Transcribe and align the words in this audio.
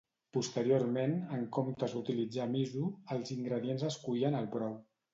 Posteriorment, 0.35 1.13
en 1.37 1.43
comptes 1.59 1.95
d'utilitzar 1.99 2.49
miso, 2.57 2.91
els 3.19 3.37
ingredients 3.39 3.89
es 3.93 4.03
coïen 4.09 4.43
al 4.43 4.55
brou. 4.61 4.79